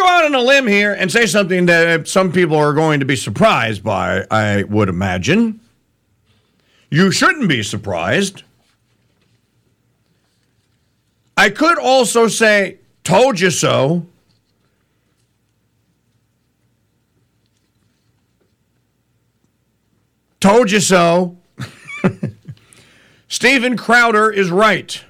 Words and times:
go 0.00 0.06
out 0.06 0.24
on 0.24 0.34
a 0.34 0.40
limb 0.40 0.66
here 0.66 0.92
and 0.92 1.12
say 1.12 1.26
something 1.26 1.66
that 1.66 2.00
uh, 2.00 2.04
some 2.04 2.32
people 2.32 2.56
are 2.56 2.72
going 2.72 3.00
to 3.00 3.06
be 3.06 3.16
surprised 3.16 3.84
by, 3.84 4.26
I 4.30 4.62
would 4.64 4.88
imagine. 4.88 5.60
You 6.90 7.10
shouldn't 7.10 7.48
be 7.48 7.62
surprised. 7.62 8.42
I 11.36 11.50
could 11.50 11.78
also 11.78 12.28
say, 12.28 12.78
told 13.04 13.40
you 13.40 13.50
so. 13.50 14.06
Told 20.40 20.70
you 20.70 20.80
so. 20.80 21.36
Steven 23.28 23.76
Crowder 23.76 24.30
is 24.30 24.50
right. 24.50 25.04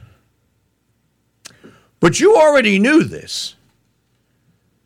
But 2.01 2.19
you 2.19 2.37
already 2.37 2.79
knew 2.79 3.05
this 3.05 3.55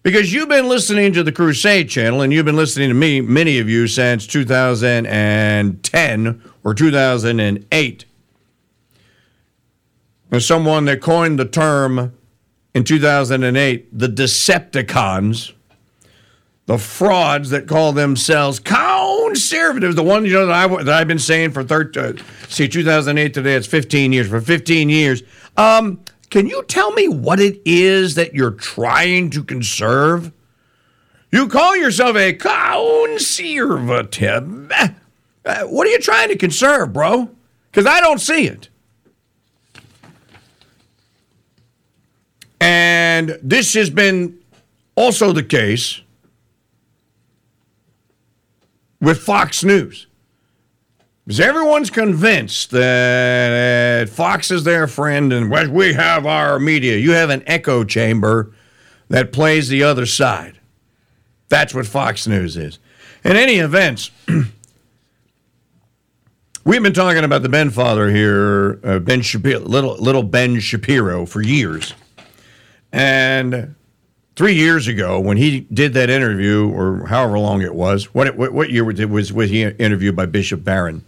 because 0.05 0.33
you've 0.33 0.51
been 0.51 0.69
listening 0.69 1.13
to 1.15 1.25
the 1.25 1.33
Crusade 1.33 1.89
channel 1.89 2.21
and 2.21 2.33
you've 2.33 2.45
been 2.45 2.55
listening 2.55 2.91
to 2.91 2.95
me, 2.95 3.21
many 3.23 3.59
of 3.59 3.69
you, 3.69 3.89
since 3.89 4.29
2010 4.29 6.43
or 6.63 6.75
2008. 6.75 8.05
There's 10.29 10.47
someone 10.47 10.85
that 10.85 11.01
coined 11.01 11.39
the 11.39 11.47
term 11.47 12.13
in 12.75 12.85
2008 12.85 13.99
the 13.99 14.09
Decepticons, 14.09 15.53
the 16.67 16.77
frauds 16.77 17.49
that 17.51 17.67
call 17.67 17.93
themselves 17.93 18.61
conservatives, 18.61 19.97
the 19.97 20.03
ones 20.03 20.27
you 20.27 20.35
know 20.35 20.45
that, 20.47 20.71
I, 20.71 20.85
that 20.85 21.01
I've 21.01 21.09
been 21.09 21.19
saying 21.19 21.53
for 21.53 21.65
30, 21.65 22.01
uh, 22.01 22.13
see 22.49 22.69
2008 22.69 23.33
today, 23.33 23.55
it's 23.55 23.67
15 23.67 24.13
years, 24.13 24.29
for 24.29 24.43
15 24.43 24.91
years. 24.91 25.23
Um, 25.57 26.01
can 26.31 26.47
you 26.47 26.63
tell 26.65 26.93
me 26.93 27.09
what 27.09 27.41
it 27.41 27.61
is 27.65 28.15
that 28.15 28.35
you're 28.35 28.51
trying 28.51 29.31
to 29.31 29.45
conserve? 29.45 30.33
You 31.31 31.49
call 31.49 31.77
yourself 31.77 32.17
a 32.17 32.33
conservative. 32.33 34.73
Uh, 35.45 35.65
what 35.65 35.87
are 35.87 35.91
you 35.91 35.99
trying 35.99 36.29
to 36.29 36.37
conserve, 36.37 36.93
bro? 36.93 37.31
Because 37.71 37.87
I 37.87 38.01
don't 38.01 38.21
see 38.21 38.47
it. 38.47 38.69
And 42.61 43.39
this 43.43 43.75
has 43.75 43.91
been 43.91 44.39
also 44.95 45.33
the 45.33 45.43
case 45.43 46.01
with 49.01 49.19
Fox 49.19 49.63
News. 49.63 50.07
Because 51.25 51.41
everyone's 51.41 51.89
convinced 51.89 52.71
that 52.73 54.11
Fox 54.11 54.51
is 54.51 54.65
their 54.65 54.87
friend 54.87 55.33
and 55.33 55.51
we 55.73 55.95
have 55.95 56.27
our 56.27 56.59
media. 56.59 56.99
You 56.99 57.13
have 57.13 57.31
an 57.31 57.43
echo 57.47 57.83
chamber 57.83 58.53
that 59.09 59.33
plays 59.33 59.69
the 59.69 59.83
other 59.83 60.05
side. 60.05 60.61
That's 61.49 61.75
what 61.75 61.87
Fox 61.87 62.27
News 62.27 62.59
is. 62.59 62.79
In 63.25 63.37
any 63.37 63.55
events, 63.55 64.11
we've 66.65 66.83
been 66.83 66.93
talking 66.93 67.25
about 67.25 67.43
the 67.43 67.49
Ben 67.49 67.71
father 67.71 68.11
here, 68.11 68.79
uh, 68.85 68.99
Ben 68.99 69.23
Shapiro, 69.23 69.61
little, 69.61 69.97
little 69.97 70.23
Ben 70.23 70.61
Shapiro, 70.61 71.25
for 71.25 71.41
years. 71.41 71.95
And 72.93 73.75
three 74.37 74.55
years 74.55 74.89
ago, 74.89 75.19
when 75.21 75.39
he 75.39 75.61
did 75.61 75.95
that 75.95 76.11
interview, 76.11 76.69
or 76.69 77.07
however 77.07 77.39
long 77.39 77.63
it 77.63 77.75
was, 77.75 78.13
what, 78.13 78.37
what, 78.37 78.53
what 78.53 78.69
year 78.69 78.85
was 78.85 79.01
was, 79.07 79.33
was 79.33 79.49
he 79.49 79.63
interviewed 79.63 80.17
by 80.17 80.27
Bishop 80.27 80.63
Barron? 80.63 81.03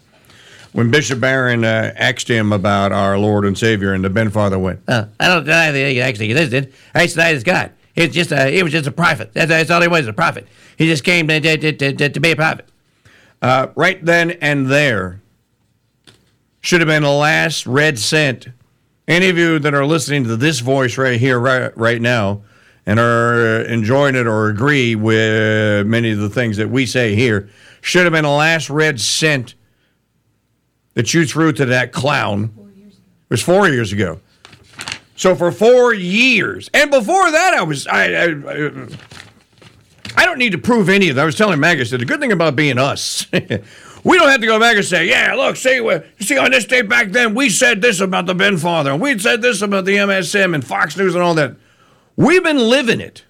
When 0.76 0.90
Bishop 0.90 1.20
Barron 1.20 1.64
uh, 1.64 1.94
asked 1.96 2.28
him 2.28 2.52
about 2.52 2.92
our 2.92 3.18
Lord 3.18 3.46
and 3.46 3.56
Savior, 3.56 3.94
and 3.94 4.04
the 4.04 4.10
Ben 4.10 4.28
Father 4.28 4.58
went, 4.58 4.80
uh, 4.86 5.06
"I 5.18 5.28
don't 5.28 5.44
deny 5.44 5.72
that 5.72 5.90
he 5.90 6.02
actually 6.02 6.30
existed. 6.30 6.74
I 6.94 7.06
deny 7.06 7.30
his 7.30 7.44
God. 7.44 7.72
It's 7.94 8.14
just 8.14 8.30
a, 8.30 8.50
he 8.50 8.62
was 8.62 8.72
just 8.72 8.86
a 8.86 8.92
prophet. 8.92 9.32
That's, 9.32 9.48
that's 9.48 9.70
all 9.70 9.80
he 9.80 9.88
was, 9.88 10.06
a 10.06 10.12
prophet. 10.12 10.46
He 10.76 10.86
just 10.86 11.02
came 11.02 11.28
to, 11.28 11.40
to, 11.40 11.72
to, 11.72 12.08
to 12.10 12.20
be 12.20 12.32
a 12.32 12.36
prophet." 12.36 12.68
Uh, 13.40 13.68
right 13.74 14.04
then 14.04 14.32
and 14.42 14.66
there 14.66 15.22
should 16.60 16.82
have 16.82 16.88
been 16.88 17.02
the 17.02 17.10
last 17.10 17.66
red 17.66 17.98
cent. 17.98 18.48
Any 19.08 19.30
of 19.30 19.38
you 19.38 19.58
that 19.58 19.72
are 19.72 19.86
listening 19.86 20.24
to 20.24 20.36
this 20.36 20.60
voice 20.60 20.98
right 20.98 21.18
here, 21.18 21.38
right, 21.38 21.74
right 21.78 22.02
now, 22.02 22.42
and 22.84 23.00
are 23.00 23.62
enjoying 23.62 24.14
it 24.14 24.26
or 24.26 24.48
agree 24.48 24.94
with 24.94 25.86
many 25.86 26.10
of 26.10 26.18
the 26.18 26.28
things 26.28 26.58
that 26.58 26.68
we 26.68 26.84
say 26.84 27.14
here, 27.14 27.48
should 27.80 28.04
have 28.04 28.12
been 28.12 28.24
the 28.24 28.30
last 28.30 28.68
red 28.68 29.00
cent 29.00 29.54
that 30.96 31.12
you 31.12 31.26
threw 31.26 31.52
to 31.52 31.66
that 31.66 31.92
clown. 31.92 32.50
It 32.56 33.30
was 33.30 33.42
four 33.42 33.68
years 33.68 33.92
ago. 33.92 34.18
So 35.14 35.34
for 35.34 35.52
four 35.52 35.94
years, 35.94 36.68
and 36.74 36.90
before 36.90 37.30
that, 37.30 37.54
I 37.54 37.62
was 37.62 37.86
I 37.86 38.06
I, 38.06 38.88
I 40.16 40.24
don't 40.24 40.38
need 40.38 40.52
to 40.52 40.58
prove 40.58 40.88
any 40.88 41.08
of 41.10 41.16
that. 41.16 41.22
I 41.22 41.26
was 41.26 41.36
telling 41.36 41.60
Magus 41.60 41.90
that 41.90 41.98
the 41.98 42.04
good 42.04 42.20
thing 42.20 42.32
about 42.32 42.56
being 42.56 42.78
us, 42.78 43.26
we 43.32 44.18
don't 44.18 44.28
have 44.28 44.40
to 44.40 44.46
go 44.46 44.58
back 44.58 44.76
and 44.76 44.84
say, 44.84 45.08
yeah, 45.08 45.34
look, 45.34 45.56
see, 45.56 45.86
see 46.20 46.38
on 46.38 46.50
this 46.50 46.64
day 46.64 46.82
back 46.82 47.10
then, 47.10 47.34
we 47.34 47.50
said 47.50 47.82
this 47.82 48.00
about 48.00 48.26
the 48.26 48.34
Ben 48.34 48.56
Father, 48.56 48.92
and 48.92 49.00
we 49.00 49.18
said 49.18 49.42
this 49.42 49.62
about 49.62 49.84
the 49.84 49.96
MSM 49.96 50.54
and 50.54 50.66
Fox 50.66 50.96
News 50.96 51.14
and 51.14 51.22
all 51.22 51.34
that. 51.34 51.56
We've 52.16 52.42
been 52.42 52.58
living 52.58 53.00
it. 53.00 53.24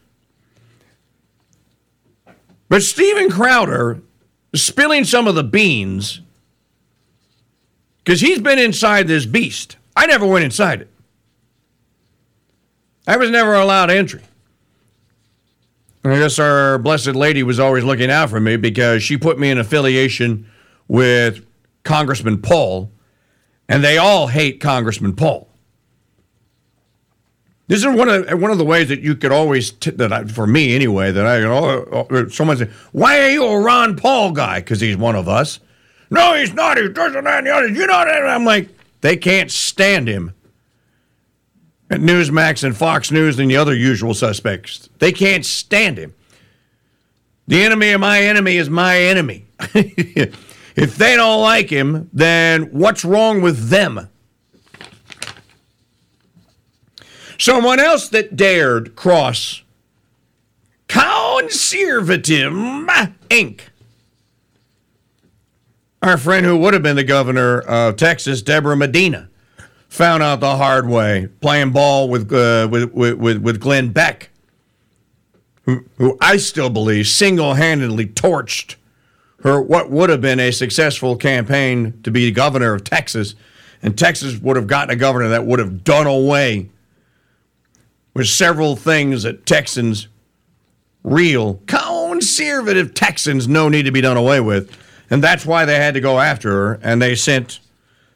But 2.69 2.83
Steven 2.83 3.31
Crowder 3.31 4.03
spilling 4.55 5.05
some 5.05 5.27
of 5.27 5.35
the 5.35 5.45
beans 5.45 6.21
because 8.07 8.21
he's 8.21 8.41
been 8.41 8.61
inside 8.61 9.09
this 9.09 9.27
beast. 9.27 9.77
I 9.97 10.07
never 10.07 10.25
went 10.25 10.45
inside 10.45 10.81
it. 10.81 10.91
I 13.05 13.17
was 13.17 13.31
never 13.31 13.55
allowed 13.55 13.91
entry. 13.91 14.23
I 16.05 16.17
guess 16.17 16.39
our 16.39 16.79
blessed 16.79 17.17
lady 17.17 17.43
was 17.43 17.59
always 17.59 17.83
looking 17.83 18.09
out 18.09 18.31
for 18.31 18.39
me 18.39 18.57
because 18.57 19.03
she 19.03 19.17
put 19.17 19.41
me 19.41 19.51
in 19.51 19.59
affiliation 19.59 20.49
with 20.87 21.45
Congressman 21.83 22.41
Paul, 22.41 22.93
and 23.69 23.83
they 23.83 23.99
all 23.99 24.29
hate 24.29 24.61
Congressman 24.61 25.17
Paul. 25.17 25.49
This 27.67 27.81
is 27.81 27.87
one 27.87 28.09
of 28.09 28.41
one 28.41 28.53
of 28.53 28.59
the 28.59 28.65
ways 28.65 28.89
that 28.89 29.01
you 29.01 29.17
could 29.17 29.33
always 29.33 29.73
t- 29.73 29.91
that 29.91 30.13
I, 30.13 30.25
for 30.27 30.47
me 30.47 30.77
anyway 30.77 31.11
that 31.11 31.27
I 31.27 31.43
oh, 31.43 32.07
oh, 32.09 32.29
someone 32.29 32.57
say 32.57 32.71
why 32.93 33.21
are 33.23 33.31
you 33.31 33.45
a 33.45 33.59
Ron 33.59 33.97
Paul 33.97 34.31
guy 34.31 34.61
because 34.61 34.81
he's 34.81 34.97
one 34.97 35.17
of 35.17 35.29
us 35.29 35.59
no, 36.11 36.35
he's 36.35 36.53
not. 36.53 36.79
He's 36.79 36.91
just 36.91 37.15
that 37.15 37.25
and 37.39 37.47
the 37.47 37.51
other. 37.51 37.69
You 37.69 37.87
know 37.87 38.05
that? 38.05 38.27
I'm 38.27 38.45
like, 38.45 38.69
they 39.01 39.17
can't 39.17 39.51
stand 39.51 40.09
him. 40.09 40.33
At 41.89 42.01
Newsmax 42.01 42.65
and 42.65 42.77
Fox 42.77 43.13
News 43.13 43.39
and 43.39 43.49
the 43.49 43.57
other 43.57 43.75
usual 43.75 44.13
suspects. 44.13 44.89
They 44.99 45.13
can't 45.13 45.47
stand 45.47 45.99
him. 45.99 46.15
The 47.47 47.63
enemy 47.63 47.91
of 47.91 48.01
my 48.01 48.21
enemy 48.21 48.57
is 48.57 48.69
my 48.69 48.99
enemy. 48.99 49.47
if 49.75 50.97
they 50.97 51.15
don't 51.15 51.41
like 51.43 51.71
him, 51.71 52.11
then 52.13 52.65
what's 52.73 53.05
wrong 53.05 53.41
with 53.41 53.69
them? 53.69 54.09
Someone 57.39 57.79
else 57.79 58.09
that 58.09 58.35
dared 58.35 58.97
cross 58.97 59.63
conservative 60.89 62.53
Inc 62.53 63.61
our 66.07 66.17
friend 66.17 66.47
who 66.47 66.57
would 66.57 66.73
have 66.73 66.83
been 66.83 66.97
the 66.97 67.05
governor 67.05 67.61
of 67.61 67.97
Texas, 67.97 68.43
Deborah 68.43 68.77
Medina, 68.77 69.29
found 69.89 70.23
out 70.23 70.41
the 70.41 70.57
hard 70.57 70.89
way 70.89 71.29
playing 71.41 71.73
ball 71.73 72.09
with 72.09 72.33
uh, 72.33 72.69
with, 72.71 72.93
with 72.93 73.39
with 73.39 73.61
Glenn 73.61 73.91
Beck, 73.91 74.31
who, 75.63 75.85
who 75.97 76.17
I 76.21 76.37
still 76.37 76.71
believe 76.71 77.07
single-handedly 77.07 78.07
torched 78.09 78.77
her 79.41 79.61
what 79.61 79.91
would 79.91 80.11
have 80.11 80.21
been 80.21 80.41
a 80.41 80.51
successful 80.51 81.17
campaign 81.17 82.01
to 82.03 82.11
be 82.11 82.31
governor 82.31 82.75
of 82.75 82.85
Texas, 82.85 83.35
and 83.83 83.97
Texas 83.99 84.39
would 84.39 84.57
have 84.57 84.67
gotten 84.67 84.91
a 84.91 84.97
governor 84.97 85.29
that 85.29 85.45
would 85.45 85.59
have 85.59 85.85
done 85.85 86.07
away 86.07 86.71
with 88.15 88.27
several 88.27 88.77
things 88.77 89.25
that 89.25 89.45
Texans, 89.45 90.09
real 91.05 91.61
conservative 91.67 92.95
Texans, 92.95 93.47
no 93.47 93.69
need 93.69 93.85
to 93.85 93.93
be 93.93 94.01
done 94.01 94.17
away 94.17 94.41
with 94.41 94.71
and 95.11 95.23
that's 95.23 95.47
why 95.47 95.65
they 95.65 95.77
had 95.77 95.95
to 95.95 96.01
go 96.01 96.19
after 96.19 96.51
her, 96.51 96.81
and 96.83 97.01
they 97.01 97.15
sent 97.15 97.61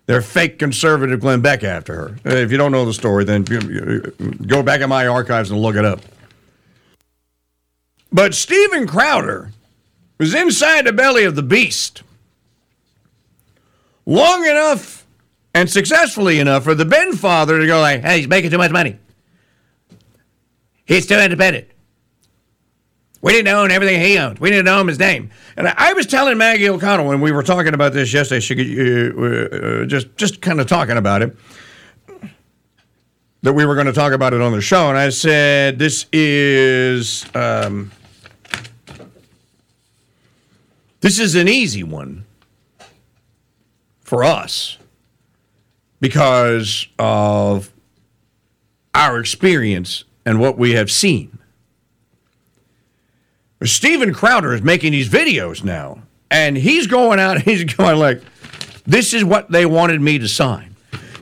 their 0.06 0.22
fake 0.22 0.58
conservative 0.58 1.20
Glenn 1.20 1.40
Beck 1.40 1.62
after 1.62 1.94
her. 1.94 2.16
If 2.24 2.50
you 2.50 2.58
don't 2.58 2.72
know 2.72 2.84
the 2.84 2.92
story, 2.92 3.24
then 3.24 3.44
go 3.44 4.62
back 4.62 4.80
in 4.80 4.88
my 4.88 5.06
archives 5.06 5.50
and 5.50 5.60
look 5.60 5.76
it 5.76 5.84
up. 5.84 6.00
But 8.12 8.34
Steven 8.34 8.88
Crowder 8.88 9.52
was 10.18 10.34
inside 10.34 10.86
the 10.86 10.92
belly 10.92 11.24
of 11.24 11.36
the 11.36 11.42
beast 11.42 12.02
long 14.04 14.44
enough 14.44 15.06
and 15.54 15.70
successfully 15.70 16.40
enough 16.40 16.64
for 16.64 16.74
the 16.74 16.84
Ben 16.84 17.14
father 17.14 17.60
to 17.60 17.66
go 17.66 17.80
like, 17.80 18.02
hey, 18.02 18.18
he's 18.18 18.28
making 18.28 18.50
too 18.50 18.58
much 18.58 18.72
money. 18.72 18.98
He's 20.84 21.06
too 21.06 21.18
independent. 21.18 21.68
We 23.22 23.32
didn't 23.32 23.48
own 23.48 23.70
everything 23.70 24.00
he 24.00 24.16
owned. 24.18 24.38
We 24.38 24.48
didn't 24.50 24.68
own 24.68 24.88
his 24.88 24.98
name. 24.98 25.30
And 25.56 25.68
I, 25.68 25.74
I 25.76 25.92
was 25.92 26.06
telling 26.06 26.38
Maggie 26.38 26.68
O'Connell 26.68 27.06
when 27.06 27.20
we 27.20 27.32
were 27.32 27.42
talking 27.42 27.74
about 27.74 27.92
this 27.92 28.12
yesterday, 28.12 28.40
she, 28.40 28.54
uh, 28.54 29.82
uh, 29.82 29.84
just 29.84 30.16
just 30.16 30.40
kind 30.40 30.60
of 30.60 30.66
talking 30.66 30.96
about 30.96 31.22
it. 31.22 31.36
that 33.42 33.52
we 33.52 33.64
were 33.66 33.74
going 33.74 33.86
to 33.86 33.92
talk 33.92 34.12
about 34.12 34.32
it 34.32 34.40
on 34.40 34.52
the 34.52 34.60
show, 34.60 34.88
and 34.88 34.96
I 34.96 35.10
said 35.10 35.78
this 35.78 36.06
is 36.12 37.26
um, 37.34 37.90
this 41.00 41.18
is 41.18 41.34
an 41.34 41.48
easy 41.48 41.82
one 41.82 42.24
for 44.02 44.24
us 44.24 44.78
because 46.00 46.86
of 46.98 47.70
our 48.94 49.18
experience 49.20 50.04
and 50.24 50.40
what 50.40 50.56
we 50.58 50.72
have 50.72 50.90
seen. 50.90 51.38
Steven 53.66 54.14
Crowder 54.14 54.54
is 54.54 54.62
making 54.62 54.92
these 54.92 55.08
videos 55.08 55.62
now, 55.62 56.02
and 56.30 56.56
he's 56.56 56.86
going 56.86 57.20
out 57.20 57.42
he's 57.42 57.64
going 57.64 57.98
like, 57.98 58.22
"This 58.86 59.12
is 59.14 59.24
what 59.24 59.50
they 59.50 59.66
wanted 59.66 60.00
me 60.00 60.18
to 60.18 60.28
sign." 60.28 60.70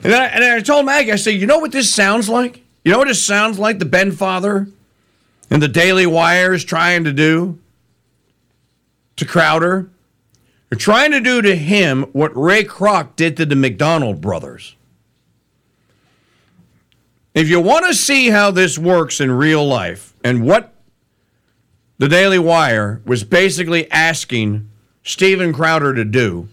And 0.03 0.13
I, 0.13 0.25
and 0.27 0.43
I 0.43 0.59
told 0.61 0.85
Maggie, 0.85 1.11
I 1.11 1.17
said, 1.17 1.31
you 1.31 1.45
know 1.45 1.59
what 1.59 1.71
this 1.71 1.93
sounds 1.93 2.29
like? 2.29 2.63
You 2.85 2.91
know 2.91 2.99
what 2.99 3.09
it 3.09 3.15
sounds 3.15 3.59
like 3.59 3.79
the 3.79 3.85
Ben 3.85 4.11
Father 4.11 4.67
and 5.49 5.61
the 5.61 5.67
Daily 5.67 6.05
Wire 6.05 6.53
is 6.53 6.63
trying 6.63 7.03
to 7.03 7.11
do 7.11 7.59
to 9.17 9.25
Crowder? 9.25 9.89
They're 10.69 10.79
trying 10.79 11.11
to 11.11 11.19
do 11.19 11.41
to 11.41 11.55
him 11.55 12.03
what 12.13 12.35
Ray 12.37 12.63
Kroc 12.63 13.15
did 13.15 13.35
to 13.37 13.45
the 13.45 13.55
McDonald 13.55 14.21
brothers. 14.21 14.75
If 17.33 17.49
you 17.49 17.59
want 17.59 17.85
to 17.87 17.93
see 17.93 18.29
how 18.29 18.51
this 18.51 18.77
works 18.77 19.19
in 19.19 19.31
real 19.31 19.67
life 19.67 20.13
and 20.23 20.45
what 20.45 20.73
the 21.99 22.09
Daily 22.09 22.39
Wire 22.39 23.01
was 23.05 23.23
basically 23.23 23.89
asking 23.91 24.67
Steven 25.03 25.53
Crowder 25.53 25.93
to 25.93 26.03
do, 26.03 26.49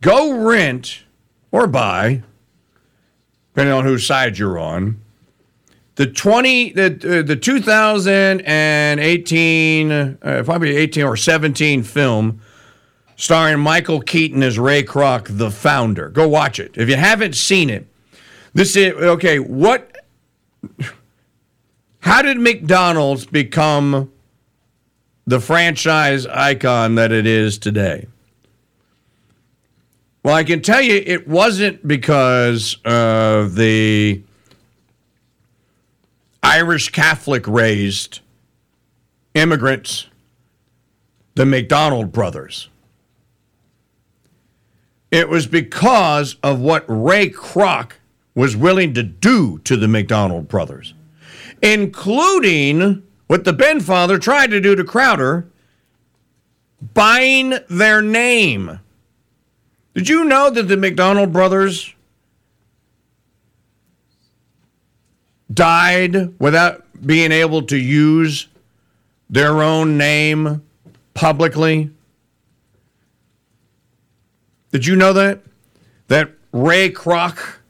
go 0.00 0.32
rent 0.32 1.02
or 1.50 1.66
buy 1.66 2.22
depending 3.52 3.74
on 3.74 3.84
whose 3.84 4.06
side 4.06 4.38
you're 4.38 4.58
on. 4.58 4.98
The 5.96 6.06
20, 6.06 6.72
the, 6.72 6.86
uh, 6.86 7.20
the 7.22 7.36
2018, 7.36 9.92
uh, 9.92 10.42
probably 10.44 10.74
18 10.74 11.04
or 11.04 11.18
17 11.18 11.82
film 11.82 12.40
starring 13.16 13.60
Michael 13.60 14.00
Keaton 14.00 14.42
as 14.42 14.58
Ray 14.58 14.82
Kroc, 14.82 15.36
the 15.36 15.50
founder. 15.50 16.08
Go 16.08 16.26
watch 16.26 16.58
it. 16.58 16.70
If 16.74 16.88
you 16.88 16.96
haven't 16.96 17.34
seen 17.34 17.68
it, 17.68 17.86
this 18.54 18.74
is, 18.74 18.94
okay, 18.94 19.38
what, 19.38 19.98
how 22.00 22.22
did 22.22 22.38
McDonald's 22.38 23.26
become 23.26 24.10
the 25.26 25.40
franchise 25.40 26.26
icon 26.26 26.94
that 26.96 27.12
it 27.12 27.26
is 27.26 27.58
today? 27.58 28.06
Well, 30.24 30.34
I 30.34 30.44
can 30.44 30.62
tell 30.62 30.80
you 30.80 31.02
it 31.04 31.26
wasn't 31.26 31.86
because 31.86 32.76
of 32.84 33.56
the 33.56 34.22
Irish 36.42 36.90
Catholic 36.90 37.46
raised 37.46 38.20
immigrants, 39.34 40.06
the 41.34 41.46
McDonald 41.46 42.12
brothers. 42.12 42.68
It 45.10 45.28
was 45.28 45.46
because 45.46 46.36
of 46.42 46.60
what 46.60 46.84
Ray 46.86 47.30
Kroc 47.30 47.92
was 48.34 48.56
willing 48.56 48.94
to 48.94 49.02
do 49.02 49.58
to 49.58 49.76
the 49.76 49.88
McDonald 49.88 50.48
brothers, 50.48 50.94
including 51.62 53.02
what 53.32 53.44
the 53.44 53.52
Ben 53.54 53.80
father 53.80 54.18
tried 54.18 54.50
to 54.50 54.60
do 54.60 54.76
to 54.76 54.84
Crowder, 54.84 55.46
buying 56.92 57.54
their 57.70 58.02
name. 58.02 58.78
Did 59.94 60.06
you 60.06 60.24
know 60.24 60.50
that 60.50 60.64
the 60.64 60.76
McDonald 60.76 61.32
brothers 61.32 61.94
died 65.50 66.38
without 66.38 66.84
being 67.06 67.32
able 67.32 67.62
to 67.62 67.78
use 67.78 68.48
their 69.30 69.62
own 69.62 69.96
name 69.96 70.62
publicly? 71.14 71.90
Did 74.72 74.84
you 74.84 74.94
know 74.94 75.14
that? 75.14 75.40
That 76.08 76.32
Ray 76.52 76.90
Kroc, 76.90 77.60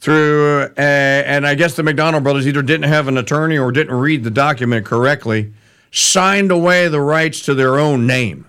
through, 0.00 0.62
uh, 0.62 0.80
and 0.80 1.46
I 1.46 1.54
guess 1.54 1.74
the 1.74 1.82
McDonald 1.82 2.22
brothers 2.22 2.46
either 2.46 2.62
didn't 2.62 2.88
have 2.88 3.08
an 3.08 3.18
attorney 3.18 3.58
or 3.58 3.72
didn't 3.72 3.94
read 3.94 4.24
the 4.24 4.30
document 4.30 4.86
correctly, 4.86 5.52
signed 5.90 6.50
away 6.50 6.88
the 6.88 7.00
rights 7.00 7.40
to 7.42 7.54
their 7.54 7.78
own 7.78 8.06
name. 8.06 8.46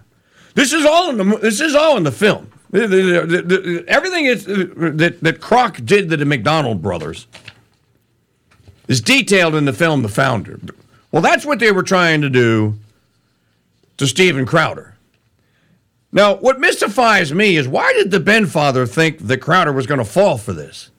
This 0.53 0.73
is 0.73 0.85
all 0.85 1.09
in 1.09 1.17
the. 1.17 1.37
This 1.37 1.61
is 1.61 1.75
all 1.75 1.97
in 1.97 2.03
the 2.03 2.11
film. 2.11 2.51
The, 2.71 2.85
the, 2.85 3.41
the, 3.41 3.85
everything 3.87 4.25
is, 4.25 4.45
that, 4.45 5.17
that 5.21 5.41
Kroc 5.41 5.83
did 5.85 6.09
to 6.11 6.17
the 6.17 6.25
McDonald 6.25 6.83
brothers 6.83 7.25
is 8.87 9.01
detailed 9.01 9.55
in 9.55 9.65
the 9.65 9.73
film 9.73 10.03
The 10.03 10.09
Founder. 10.09 10.59
Well, 11.11 11.23
that's 11.23 11.47
what 11.47 11.57
they 11.57 11.71
were 11.71 11.81
trying 11.81 12.21
to 12.21 12.29
do 12.29 12.75
to 13.97 14.05
Steven 14.05 14.45
Crowder. 14.45 14.95
Now, 16.11 16.35
what 16.35 16.59
mystifies 16.59 17.33
me 17.33 17.55
is 17.55 17.67
why 17.67 17.91
did 17.93 18.11
the 18.11 18.19
Ben 18.19 18.45
father 18.45 18.85
think 18.85 19.19
that 19.27 19.37
Crowder 19.37 19.71
was 19.71 19.87
going 19.87 19.99
to 19.99 20.05
fall 20.05 20.37
for 20.37 20.53
this? 20.53 20.91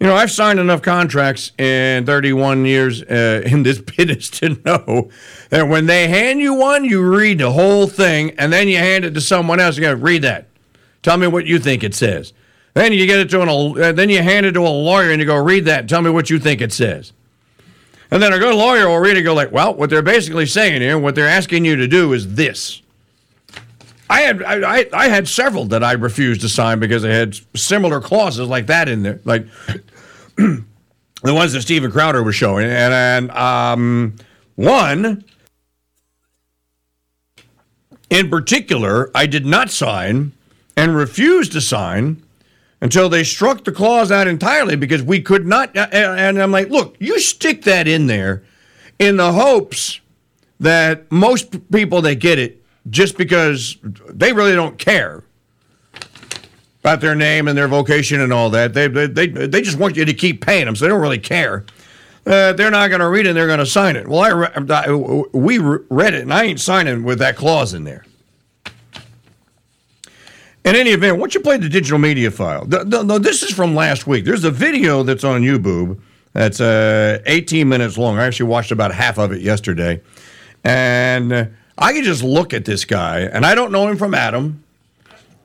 You 0.00 0.06
know, 0.06 0.14
I've 0.14 0.30
signed 0.30 0.60
enough 0.60 0.80
contracts 0.80 1.50
in 1.58 2.06
31 2.06 2.64
years 2.64 3.02
uh, 3.02 3.42
in 3.44 3.64
this 3.64 3.78
business 3.96 4.30
to 4.30 4.50
know 4.64 5.10
that 5.50 5.66
when 5.66 5.86
they 5.86 6.06
hand 6.06 6.40
you 6.40 6.54
one, 6.54 6.84
you 6.84 7.02
read 7.02 7.38
the 7.38 7.50
whole 7.50 7.88
thing, 7.88 8.30
and 8.38 8.52
then 8.52 8.68
you 8.68 8.76
hand 8.76 9.04
it 9.04 9.14
to 9.14 9.20
someone 9.20 9.58
else. 9.58 9.76
You 9.76 9.82
got 9.82 9.90
to 9.90 9.96
read 9.96 10.22
that. 10.22 10.46
Tell 11.02 11.16
me 11.16 11.26
what 11.26 11.46
you 11.46 11.58
think 11.58 11.82
it 11.82 11.94
says. 11.94 12.32
Then 12.74 12.92
you 12.92 13.06
get 13.06 13.18
it 13.18 13.30
to 13.30 13.42
an, 13.42 13.48
uh, 13.48 13.92
then 13.92 14.08
you 14.08 14.22
hand 14.22 14.46
it 14.46 14.52
to 14.52 14.60
a 14.60 14.68
lawyer, 14.68 15.10
and 15.10 15.20
you 15.20 15.26
go 15.26 15.36
read 15.36 15.64
that. 15.64 15.88
tell 15.88 16.02
me 16.02 16.10
what 16.10 16.30
you 16.30 16.38
think 16.38 16.60
it 16.60 16.72
says. 16.72 17.12
And 18.10 18.22
then 18.22 18.32
a 18.32 18.38
good 18.38 18.54
lawyer 18.54 18.88
will 18.88 19.00
read 19.00 19.16
it, 19.16 19.18
and 19.18 19.26
go 19.26 19.34
like, 19.34 19.50
well, 19.50 19.74
what 19.74 19.90
they're 19.90 20.02
basically 20.02 20.46
saying 20.46 20.80
here, 20.80 20.96
what 20.96 21.16
they're 21.16 21.26
asking 21.26 21.64
you 21.64 21.74
to 21.74 21.88
do 21.88 22.12
is 22.12 22.36
this. 22.36 22.82
I 24.10 24.20
had 24.22 24.42
I, 24.42 24.86
I 24.92 25.08
had 25.08 25.28
several 25.28 25.66
that 25.66 25.84
I 25.84 25.92
refused 25.92 26.40
to 26.42 26.48
sign 26.48 26.78
because 26.78 27.02
they 27.02 27.14
had 27.14 27.36
similar 27.54 28.00
clauses 28.00 28.48
like 28.48 28.66
that 28.66 28.88
in 28.88 29.02
there, 29.02 29.20
like 29.24 29.46
the 30.36 30.64
ones 31.22 31.52
that 31.52 31.62
Steven 31.62 31.90
Crowder 31.90 32.22
was 32.22 32.34
showing, 32.34 32.66
and, 32.66 32.94
and 32.94 33.30
um, 33.32 34.16
one 34.54 35.24
in 38.10 38.30
particular, 38.30 39.10
I 39.14 39.26
did 39.26 39.44
not 39.44 39.70
sign 39.70 40.32
and 40.76 40.96
refused 40.96 41.52
to 41.52 41.60
sign 41.60 42.22
until 42.80 43.08
they 43.08 43.24
struck 43.24 43.64
the 43.64 43.72
clause 43.72 44.10
out 44.10 44.26
entirely 44.26 44.76
because 44.76 45.02
we 45.02 45.20
could 45.20 45.46
not. 45.46 45.76
And 45.76 46.40
I'm 46.40 46.52
like, 46.52 46.68
look, 46.68 46.96
you 46.98 47.18
stick 47.20 47.62
that 47.62 47.86
in 47.86 48.06
there 48.06 48.44
in 48.98 49.16
the 49.16 49.32
hopes 49.32 50.00
that 50.60 51.10
most 51.10 51.70
people 51.70 52.02
that 52.02 52.16
get 52.16 52.38
it 52.38 52.57
just 52.90 53.16
because 53.16 53.78
they 54.08 54.32
really 54.32 54.54
don't 54.54 54.78
care 54.78 55.24
about 56.80 57.00
their 57.00 57.14
name 57.14 57.48
and 57.48 57.58
their 57.58 57.68
vocation 57.68 58.20
and 58.20 58.32
all 58.32 58.50
that. 58.50 58.74
They, 58.74 58.88
they, 58.88 59.06
they, 59.06 59.26
they 59.26 59.62
just 59.62 59.78
want 59.78 59.96
you 59.96 60.04
to 60.04 60.14
keep 60.14 60.44
paying 60.44 60.66
them, 60.66 60.76
so 60.76 60.84
they 60.84 60.88
don't 60.88 61.00
really 61.00 61.18
care. 61.18 61.64
Uh, 62.26 62.52
they're 62.52 62.70
not 62.70 62.88
going 62.88 63.00
to 63.00 63.08
read 63.08 63.26
it, 63.26 63.30
and 63.30 63.36
they're 63.36 63.46
going 63.46 63.58
to 63.58 63.66
sign 63.66 63.96
it. 63.96 64.06
Well, 64.06 64.20
I, 64.20 64.86
I, 64.86 64.92
we 64.92 65.58
read 65.58 66.14
it, 66.14 66.22
and 66.22 66.32
I 66.32 66.44
ain't 66.44 66.60
signing 66.60 67.02
with 67.02 67.18
that 67.18 67.36
clause 67.36 67.74
in 67.74 67.84
there. 67.84 68.04
In 70.64 70.76
any 70.76 70.90
event, 70.90 71.18
once 71.18 71.34
you 71.34 71.40
play 71.40 71.56
the 71.56 71.68
digital 71.68 71.98
media 71.98 72.30
file, 72.30 72.66
the, 72.66 72.84
the, 72.84 73.02
the, 73.02 73.18
this 73.18 73.42
is 73.42 73.54
from 73.54 73.74
last 73.74 74.06
week. 74.06 74.24
There's 74.24 74.44
a 74.44 74.50
video 74.50 75.02
that's 75.02 75.24
on 75.24 75.42
YouTube 75.42 75.98
that's 76.34 76.60
uh, 76.60 77.20
18 77.24 77.68
minutes 77.68 77.96
long. 77.96 78.18
I 78.18 78.26
actually 78.26 78.50
watched 78.50 78.70
about 78.70 78.92
half 78.92 79.18
of 79.18 79.32
it 79.32 79.40
yesterday. 79.40 80.02
And 80.64 81.54
I 81.78 81.92
can 81.92 82.02
just 82.02 82.22
look 82.22 82.52
at 82.52 82.64
this 82.64 82.84
guy, 82.84 83.20
and 83.20 83.46
I 83.46 83.54
don't 83.54 83.70
know 83.70 83.86
him 83.86 83.96
from 83.96 84.12
Adam. 84.12 84.64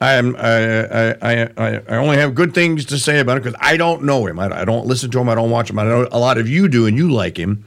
I 0.01 0.13
am 0.13 0.35
I, 0.35 1.13
I, 1.13 1.49
I, 1.57 1.81
I 1.87 1.95
only 1.95 2.17
have 2.17 2.35
good 2.35 2.53
things 2.53 2.85
to 2.85 2.97
say 2.97 3.19
about 3.19 3.37
him 3.37 3.43
because 3.43 3.59
I 3.61 3.77
don't 3.77 4.03
know 4.03 4.25
him. 4.25 4.37
I, 4.39 4.61
I, 4.61 4.65
don't 4.65 4.85
listen 4.85 5.09
to 5.11 5.19
him. 5.19 5.29
I 5.29 5.35
don't 5.35 5.49
watch 5.49 5.69
him. 5.69 5.79
I 5.79 5.83
know 5.83 6.09
a 6.11 6.19
lot 6.19 6.37
of 6.37 6.49
you 6.49 6.67
do, 6.67 6.87
and 6.87 6.97
you 6.97 7.09
like 7.09 7.37
him. 7.37 7.63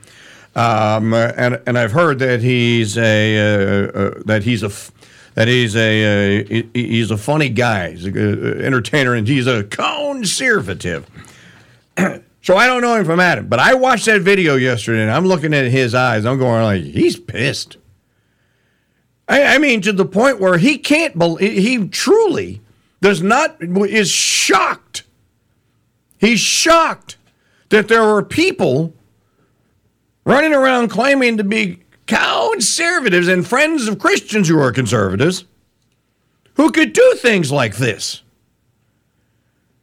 Um, 0.55 1.15
and 1.15 1.63
and 1.67 1.79
I've 1.79 1.93
heard 1.93 2.19
that 2.19 2.43
he's 2.43 2.99
a 2.99 3.39
uh, 3.39 3.89
uh, 3.89 4.23
that 4.25 4.43
he's 4.43 4.63
a 4.63 4.71
that 5.35 5.49
he's 5.49 5.77
a 5.77 6.41
uh, 6.41 6.63
he's 6.75 7.11
a 7.11 7.17
funny 7.17 7.49
guy. 7.49 7.93
He's 7.93 8.05
an 8.07 8.63
entertainer, 8.63 9.15
and 9.15 9.29
he's 9.29 9.47
a 9.47 9.65
conservative. 9.65 11.07
so 12.43 12.57
I 12.57 12.67
don't 12.67 12.83
know 12.83 12.97
him 12.97 13.05
from 13.05 13.21
Adam, 13.21 13.47
but 13.47 13.61
I 13.61 13.75
watched 13.75 14.07
that 14.07 14.23
video 14.23 14.57
yesterday, 14.57 15.03
and 15.03 15.11
I'm 15.11 15.27
looking 15.27 15.55
at 15.55 15.71
his 15.71 15.95
eyes. 15.95 16.27
I'm 16.27 16.39
going 16.39 16.63
like, 16.63 16.83
he's 16.83 17.19
pissed. 17.19 17.77
I, 19.29 19.55
I 19.57 19.59
mean, 19.59 19.81
to 19.83 19.93
the 19.93 20.05
point 20.05 20.41
where 20.41 20.59
he 20.59 20.79
can't 20.79 21.19
believe, 21.19 21.53
he 21.53 21.89
truly 21.89 22.61
does 23.01 23.23
not, 23.23 23.57
is 23.61 24.11
shocked. 24.11 25.05
He's 26.19 26.41
shocked 26.41 27.17
that 27.69 27.89
there 27.89 28.03
are 28.03 28.23
people 28.23 28.95
running 30.25 30.55
around 30.55 30.89
claiming 30.89 31.37
to 31.37 31.45
be 31.45 31.83
conservatives 32.07 33.29
and 33.29 33.47
friends 33.47 33.89
of 33.89 33.99
Christians 33.99 34.49
who 34.49 34.59
are 34.59 34.73
conservatives 34.73 35.45
who 36.55 36.71
could 36.71 36.93
do 36.93 37.15
things 37.19 37.53
like 37.53 37.77
this. 37.77 38.23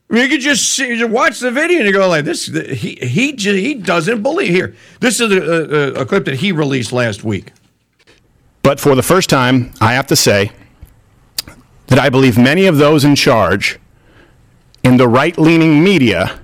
You 0.09 0.27
could 0.27 0.41
just 0.41 0.69
see, 0.69 0.93
you 0.93 1.07
watch 1.07 1.39
the 1.39 1.49
video 1.49 1.79
and 1.79 1.87
you 1.87 1.93
go 1.93 2.07
like 2.07 2.25
this. 2.25 2.45
He 2.45 2.95
he 3.01 3.31
he 3.31 3.73
doesn't 3.73 4.21
believe. 4.21 4.49
Here, 4.49 4.75
this 4.99 5.19
is 5.19 5.31
a, 5.31 5.99
a, 5.99 6.01
a 6.01 6.05
clip 6.05 6.25
that 6.25 6.35
he 6.35 6.51
released 6.51 6.91
last 6.91 7.23
week. 7.23 7.51
But 8.63 8.79
for 8.79 8.95
the 8.95 9.03
first 9.03 9.29
time, 9.29 9.73
I 9.81 9.93
have 9.93 10.07
to 10.07 10.15
say 10.15 10.53
that 11.87 11.99
I 11.99 12.09
believe 12.09 12.37
many 12.37 12.65
of 12.65 12.77
those 12.77 13.03
in 13.03 13.13
charge 13.13 13.77
in 14.83 14.95
the 14.95 15.07
right 15.07 15.37
leaning 15.37 15.83
media 15.83 16.39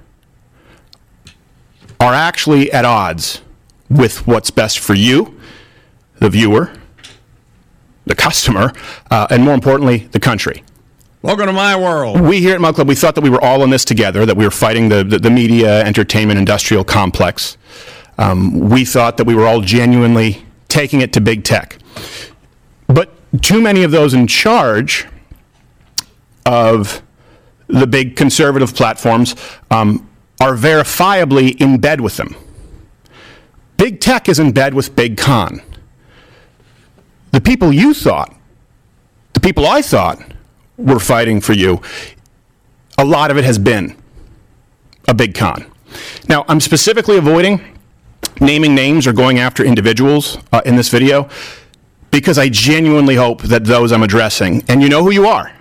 are 2.00 2.14
actually 2.14 2.72
at 2.74 2.84
odds 2.84 3.42
with 3.90 4.28
what's 4.28 4.52
best 4.52 4.80
for 4.80 4.94
you, 4.94 5.40
the 6.20 6.30
viewer, 6.30 6.74
the 8.06 8.16
customer, 8.16 8.74
uh, 9.10 9.28
and 9.30 9.44
more 9.44 9.54
importantly, 9.54 10.10
the 10.12 10.20
country. 10.20 10.64
Welcome 11.22 11.48
to 11.48 11.54
my 11.54 11.76
world. 11.78 12.20
We 12.20 12.42
here 12.42 12.56
at 12.56 12.62
Mug 12.62 12.76
Club, 12.76 12.88
we 12.88 12.96
thought 12.96 13.16
that 13.16 13.22
we 13.22 13.30
were 13.30 13.44
all 13.44 13.64
in 13.64 13.70
this 13.70 13.86
together, 13.86 14.26
that 14.26 14.36
we 14.36 14.44
were 14.44 14.52
fighting 14.52 14.90
the, 14.90 15.06
the, 15.06 15.20
the 15.20 15.30
media, 15.30 15.84
entertainment, 15.86 16.38
industrial 16.38 16.84
complex. 16.84 17.58
Um, 18.18 18.70
we 18.70 18.84
thought 18.84 19.16
that 19.18 19.26
we 19.26 19.36
were 19.36 19.46
all 19.46 19.62
genuinely 19.62 20.46
taking 20.68 21.00
it 21.00 21.14
to 21.14 21.22
big 21.22 21.46
tech. 21.46 21.78
But 22.88 23.14
too 23.42 23.62
many 23.62 23.84
of 23.84 23.92
those 23.92 24.14
in 24.14 24.28
charge 24.28 25.08
of 26.46 27.02
the 27.68 27.86
big 27.86 28.16
conservative 28.16 28.76
platforms 28.76 29.36
um, 29.70 30.10
are 30.42 30.56
verifiably 30.56 31.60
in 31.62 31.80
bed 31.80 32.02
with 32.02 32.18
them. 32.18 32.36
Big 33.78 34.00
tech 34.02 34.28
is 34.28 34.40
in 34.40 34.52
bed 34.52 34.74
with 34.74 34.96
big 34.96 35.18
con. 35.18 35.62
The 37.32 37.42
people 37.42 37.72
you 37.72 37.94
thought, 37.94 38.36
the 39.34 39.40
people 39.40 39.68
I 39.68 39.82
thought 39.82 40.20
were 40.78 41.00
fighting 41.00 41.40
for 41.40 41.54
you, 41.54 41.82
a 42.98 43.06
lot 43.06 43.32
of 43.32 43.38
it 43.38 43.46
has 43.46 43.60
been 43.60 43.96
a 45.08 45.14
big 45.14 45.36
con. 45.36 45.72
Now, 46.28 46.46
I'm 46.48 46.60
specifically 46.60 47.18
avoiding 47.18 47.78
naming 48.42 48.74
names 48.74 49.06
or 49.06 49.14
going 49.14 49.40
after 49.40 49.64
individuals 49.64 50.38
uh, 50.52 50.62
in 50.66 50.76
this 50.76 50.90
video 50.90 51.30
because 52.12 52.38
I 52.38 52.50
genuinely 52.50 53.16
hope 53.16 53.42
that 53.44 53.66
those 53.66 53.92
I'm 53.92 54.04
addressing, 54.04 54.64
and 54.68 54.82
you 54.82 54.90
know 54.90 55.04
who 55.04 55.12
you 55.12 55.28
are, 55.28 55.52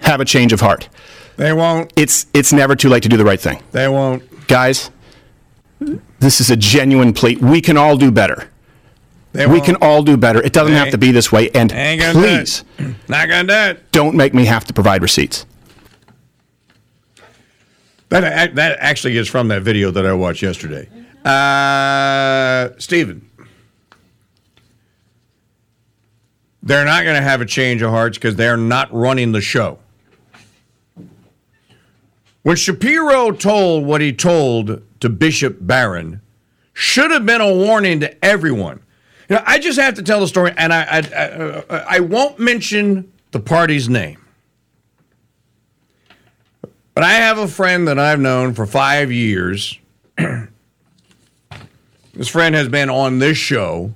have 0.00 0.20
a 0.20 0.24
change 0.24 0.52
of 0.52 0.60
heart. 0.60 0.88
They 1.36 1.52
won't. 1.52 1.92
It's 1.96 2.26
it's 2.34 2.52
never 2.52 2.76
too 2.76 2.88
late 2.88 3.02
to 3.04 3.08
do 3.08 3.16
the 3.16 3.24
right 3.24 3.40
thing. 3.40 3.62
They 3.72 3.88
won't. 3.88 4.22
Guys, 4.46 4.90
this 6.18 6.40
is 6.40 6.50
a 6.50 6.56
genuine 6.56 7.12
plea. 7.12 7.36
We 7.36 7.60
can 7.60 7.76
all 7.76 7.96
do 7.96 8.10
better. 8.10 8.50
They 9.32 9.46
We 9.46 9.52
won't. 9.54 9.64
can 9.64 9.74
all 9.76 10.02
do 10.02 10.16
better. 10.16 10.42
It 10.42 10.52
doesn't 10.52 10.74
have 10.74 10.90
to 10.90 10.98
be 10.98 11.12
this 11.12 11.30
way. 11.30 11.50
And 11.50 11.70
please, 11.70 12.64
do. 12.78 12.94
Not 13.08 13.28
gonna 13.28 13.46
do 13.46 13.70
it. 13.78 13.92
don't 13.92 14.16
make 14.16 14.34
me 14.34 14.44
have 14.46 14.64
to 14.66 14.72
provide 14.74 15.02
receipts. 15.02 15.46
That 18.08 18.54
that 18.56 18.76
actually 18.80 19.16
is 19.16 19.28
from 19.28 19.48
that 19.48 19.62
video 19.62 19.90
that 19.92 20.04
I 20.04 20.12
watched 20.12 20.42
yesterday. 20.42 20.88
Uh, 21.24 22.70
Steven, 22.78 23.29
they're 26.62 26.84
not 26.84 27.04
going 27.04 27.16
to 27.16 27.22
have 27.22 27.40
a 27.40 27.46
change 27.46 27.82
of 27.82 27.90
hearts 27.90 28.18
because 28.18 28.36
they're 28.36 28.56
not 28.56 28.92
running 28.92 29.32
the 29.32 29.40
show. 29.40 29.78
When 32.42 32.56
Shapiro 32.56 33.32
told 33.32 33.84
what 33.84 34.00
he 34.00 34.12
told 34.12 34.82
to 35.00 35.08
Bishop 35.08 35.58
Barron, 35.60 36.20
should 36.72 37.10
have 37.10 37.26
been 37.26 37.40
a 37.40 37.54
warning 37.54 38.00
to 38.00 38.24
everyone. 38.24 38.80
You 39.28 39.36
know, 39.36 39.42
I 39.46 39.58
just 39.58 39.78
have 39.78 39.94
to 39.94 40.02
tell 40.02 40.20
the 40.20 40.28
story, 40.28 40.52
and 40.56 40.72
I 40.72 40.82
I, 40.82 40.98
I, 40.98 41.28
uh, 41.28 41.84
I 41.88 42.00
won't 42.00 42.38
mention 42.38 43.12
the 43.30 43.40
party's 43.40 43.88
name. 43.88 44.18
But 46.94 47.04
I 47.04 47.12
have 47.12 47.38
a 47.38 47.48
friend 47.48 47.86
that 47.88 47.98
I've 47.98 48.20
known 48.20 48.54
for 48.54 48.66
five 48.66 49.12
years. 49.12 49.78
this 50.16 50.48
friend 52.28 52.54
has 52.54 52.68
been 52.68 52.90
on 52.90 53.18
this 53.18 53.38
show 53.38 53.92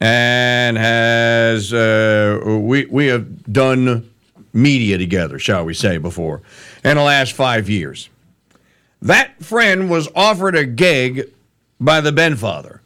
and 0.00 0.76
has 0.76 1.72
uh, 1.72 2.58
we 2.60 2.86
we 2.86 3.06
have 3.06 3.52
done 3.52 4.10
media 4.52 4.98
together, 4.98 5.38
shall 5.38 5.64
we 5.64 5.74
say, 5.74 5.98
before 5.98 6.42
in 6.84 6.96
the 6.96 7.02
last 7.02 7.32
five 7.32 7.68
years. 7.68 8.08
That 9.02 9.42
friend 9.44 9.90
was 9.90 10.08
offered 10.14 10.56
a 10.56 10.64
gig 10.64 11.32
by 11.78 12.00
the 12.00 12.10
Benfather. 12.10 12.80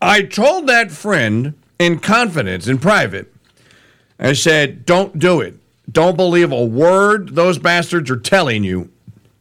I 0.00 0.22
told 0.22 0.66
that 0.68 0.90
friend 0.90 1.54
in 1.78 1.98
confidence, 1.98 2.68
in 2.68 2.78
private, 2.78 3.32
I 4.18 4.34
said, 4.34 4.86
don't 4.86 5.18
do 5.18 5.40
it. 5.40 5.54
Don't 5.90 6.16
believe 6.16 6.52
a 6.52 6.64
word 6.64 7.34
those 7.34 7.58
bastards 7.58 8.10
are 8.10 8.16
telling 8.16 8.64
you. 8.64 8.90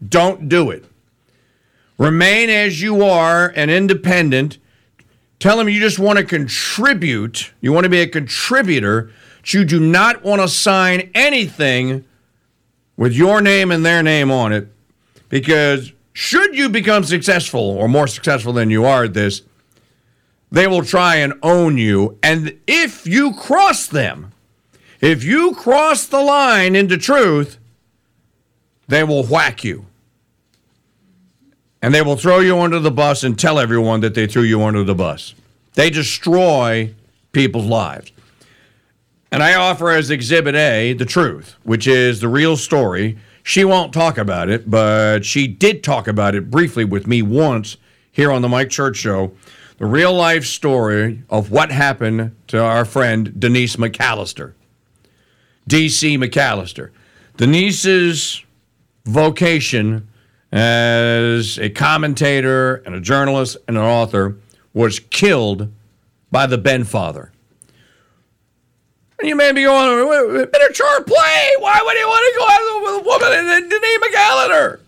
Don't 0.07 0.49
do 0.49 0.71
it. 0.71 0.85
Remain 1.97 2.49
as 2.49 2.81
you 2.81 3.03
are 3.03 3.53
and 3.55 3.69
independent. 3.71 4.57
Tell 5.43 5.57
them 5.57 5.67
you 5.67 5.81
just 5.81 5.99
want 5.99 6.17
to 6.19 6.23
contribute. 6.23 7.51
You 7.59 7.73
want 7.73 7.83
to 7.83 7.89
be 7.89 7.99
a 7.99 8.07
contributor. 8.07 9.11
But 9.41 9.53
you 9.53 9.65
do 9.65 9.77
not 9.77 10.23
want 10.23 10.41
to 10.41 10.47
sign 10.47 11.11
anything 11.13 12.05
with 12.95 13.11
your 13.11 13.41
name 13.41 13.69
and 13.69 13.85
their 13.85 14.01
name 14.01 14.31
on 14.31 14.53
it. 14.53 14.69
Because 15.27 15.91
should 16.13 16.55
you 16.55 16.69
become 16.69 17.03
successful 17.03 17.59
or 17.59 17.89
more 17.89 18.07
successful 18.07 18.53
than 18.53 18.69
you 18.69 18.85
are 18.85 19.03
at 19.03 19.13
this, 19.13 19.41
they 20.49 20.65
will 20.65 20.81
try 20.81 21.17
and 21.17 21.33
own 21.43 21.77
you. 21.77 22.17
And 22.23 22.57
if 22.65 23.05
you 23.05 23.33
cross 23.33 23.85
them, 23.85 24.31
if 25.01 25.25
you 25.25 25.55
cross 25.55 26.05
the 26.05 26.21
line 26.21 26.73
into 26.73 26.97
truth, 26.97 27.57
they 28.87 29.03
will 29.03 29.25
whack 29.25 29.65
you. 29.65 29.87
And 31.83 31.93
they 31.93 32.01
will 32.01 32.15
throw 32.15 32.39
you 32.39 32.57
under 32.59 32.79
the 32.79 32.91
bus 32.91 33.25
and 33.25 33.37
tell 33.37 33.59
everyone 33.59 33.99
that 33.99 34.15
they 34.15 34.25
threw 34.25 34.43
you 34.43 34.63
under 34.63 34.85
the 34.85 34.95
bus. 34.95 35.35
They 35.73 35.89
destroy 35.89 36.95
people's 37.33 37.65
lives. 37.65 38.13
And 39.33 39.43
I 39.43 39.55
offer 39.55 39.89
as 39.89 40.09
Exhibit 40.09 40.55
A 40.55 40.93
the 40.93 41.03
truth, 41.03 41.55
which 41.63 41.85
is 41.85 42.21
the 42.21 42.29
real 42.29 42.55
story. 42.55 43.17
She 43.43 43.65
won't 43.65 43.91
talk 43.91 44.17
about 44.17 44.47
it, 44.47 44.71
but 44.71 45.25
she 45.25 45.45
did 45.45 45.83
talk 45.83 46.07
about 46.07 46.35
it 46.35 46.49
briefly 46.49 46.85
with 46.85 47.05
me 47.05 47.21
once 47.21 47.75
here 48.13 48.31
on 48.31 48.41
the 48.41 48.47
Mike 48.47 48.69
Church 48.69 48.95
Show. 48.95 49.33
The 49.77 49.85
real 49.85 50.13
life 50.13 50.45
story 50.45 51.23
of 51.29 51.51
what 51.51 51.69
happened 51.69 52.33
to 52.47 52.63
our 52.63 52.85
friend 52.85 53.37
Denise 53.37 53.75
McAllister. 53.75 54.53
DC 55.67 56.17
McAllister. 56.17 56.91
Denise's 57.35 58.41
vocation 59.03 60.07
as 60.53 61.57
a 61.57 61.67
commentator 61.67 62.75
and 62.85 62.93
a 62.93 63.01
journalist 63.01 63.57
and 63.67 63.75
an 63.75 63.83
author 63.83 64.37
was 64.71 64.99
killed 64.99 65.73
by 66.31 66.45
the 66.45 66.59
Benfather. 66.59 67.29
And 69.17 69.27
you 69.27 69.35
may 69.35 69.51
be 69.51 69.63
going, 69.63 70.07
miniature 70.07 71.03
play. 71.05 71.55
Why 71.57 71.81
would 71.83 71.97
he 71.97 72.03
want 72.03 72.33
to 72.33 72.39
go 72.39 72.45
out 72.45 72.83
with 72.83 73.01
a 73.01 73.07
woman 73.07 73.31
and 73.33 73.69
Denise 73.69 73.99
McAllister? 73.99 74.79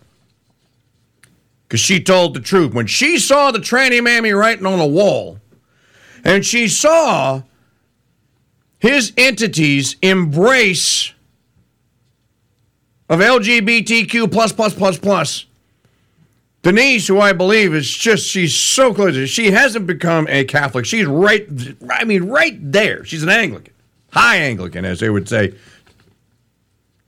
Because 1.66 1.80
she 1.80 2.00
told 2.00 2.34
the 2.34 2.40
truth. 2.40 2.72
When 2.72 2.86
she 2.86 3.18
saw 3.18 3.50
the 3.50 3.58
tranny 3.58 4.00
mammy 4.00 4.30
writing 4.30 4.66
on 4.66 4.78
the 4.78 4.86
wall, 4.86 5.40
and 6.22 6.46
she 6.46 6.68
saw 6.68 7.42
his 8.78 9.12
entities 9.16 9.96
embrace 10.00 11.12
of 13.08 13.18
LGBTQ 13.18 14.30
plus 14.30 14.52
plus 14.52 14.72
plus 14.72 14.96
plus. 14.96 15.45
Denise, 16.66 17.06
who 17.06 17.20
I 17.20 17.32
believe 17.32 17.72
is 17.74 17.88
just 17.88 18.26
she's 18.26 18.56
so 18.56 18.92
close. 18.92 19.30
She 19.30 19.52
hasn't 19.52 19.86
become 19.86 20.26
a 20.28 20.42
Catholic. 20.42 20.84
She's 20.84 21.06
right 21.06 21.48
I 21.88 22.02
mean 22.02 22.24
right 22.24 22.58
there. 22.60 23.04
She's 23.04 23.22
an 23.22 23.28
Anglican. 23.28 23.72
High 24.12 24.38
Anglican, 24.38 24.84
as 24.84 24.98
they 24.98 25.08
would 25.08 25.28
say, 25.28 25.54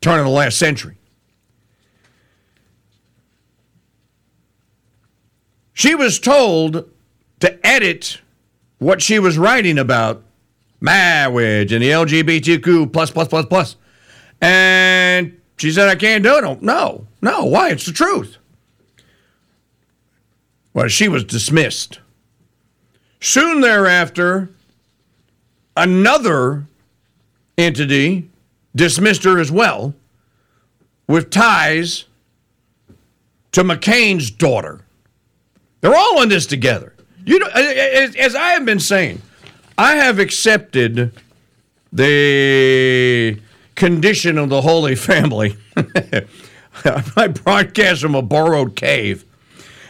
turn 0.01 0.21
of 0.21 0.27
the 0.27 0.31
last 0.31 0.59
century. 0.59 0.97
She 5.73 5.97
was 5.97 6.21
told 6.21 6.89
to 7.41 7.67
edit 7.67 8.21
what 8.79 9.03
she 9.03 9.19
was 9.19 9.39
writing 9.39 9.77
about 9.77 10.23
marriage 10.81 11.73
and 11.73 11.83
the 11.83 11.91
LGBTQ 11.91 12.93
plus 12.93 13.11
plus 13.11 13.27
plus 13.27 13.47
plus. 13.47 13.75
And 14.41 15.41
she 15.57 15.73
said, 15.73 15.89
I 15.89 15.97
can't 15.97 16.23
do 16.23 16.39
it. 16.39 16.63
No, 16.63 17.09
no. 17.21 17.45
Why? 17.47 17.71
It's 17.71 17.87
the 17.87 17.93
truth. 17.93 18.38
Well, 20.79 20.87
she 20.87 21.09
was 21.09 21.25
dismissed. 21.25 21.99
Soon 23.21 23.63
thereafter, 23.63 24.49
another 25.77 26.69
entity 27.59 28.31
dismissed 28.77 29.25
her 29.25 29.41
as 29.41 29.51
well 29.51 29.97
with 31.09 31.31
ties 31.31 32.05
to 33.51 33.65
McCain's 33.65 34.31
daughter. 34.31 34.83
They're 35.81 35.97
all 35.97 36.23
in 36.23 36.29
this 36.29 36.47
together. 36.47 36.95
You 37.27 37.41
know, 37.41 37.49
as, 37.49 38.15
as 38.15 38.37
I 38.37 38.51
have 38.51 38.65
been 38.65 38.79
saying, 38.79 39.21
I 39.77 39.97
have 39.97 40.21
accepted 40.21 41.13
the 41.91 43.41
condition 43.75 44.39
of 44.39 44.49
the 44.49 44.61
Holy 44.61 44.95
Family. 45.11 45.57
I 46.85 47.27
broadcast 47.27 48.01
from 48.01 48.15
a 48.15 48.23
borrowed 48.23 48.77
cave 48.77 49.25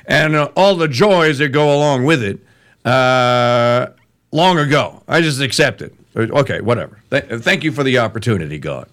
and 0.09 0.35
uh, 0.35 0.51
all 0.57 0.75
the 0.75 0.89
joys 0.89 1.39
that 1.39 1.51
go 1.51 1.73
along 1.77 2.05
with 2.05 2.23
it 2.23 2.41
uh, 2.85 3.89
long 4.33 4.59
ago. 4.59 5.03
I 5.07 5.21
just 5.21 5.41
accept 5.41 5.83
it. 5.83 5.95
Okay, 6.17 6.61
whatever. 6.61 6.99
Th- 7.11 7.25
thank 7.43 7.63
you 7.63 7.71
for 7.71 7.85
the 7.85 7.99
opportunity, 7.99 8.59
God. 8.59 8.89